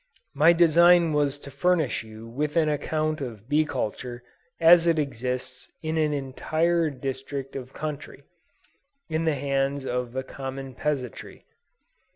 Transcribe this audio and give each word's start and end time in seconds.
My 0.33 0.51
design 0.51 1.13
was 1.13 1.37
to 1.37 1.51
furnish 1.51 2.01
you 2.03 2.27
with 2.27 2.57
an 2.57 2.67
account 2.67 3.21
of 3.21 3.47
bee 3.47 3.65
culture 3.65 4.23
as 4.59 4.87
it 4.87 4.97
exists 4.97 5.67
in 5.83 5.95
an 5.95 6.11
entire 6.11 6.89
district 6.89 7.55
of 7.55 7.71
country, 7.75 8.23
in 9.09 9.25
the 9.25 9.35
hands 9.35 9.85
of 9.85 10.13
the 10.13 10.23
common 10.23 10.73
peasantry. 10.73 11.45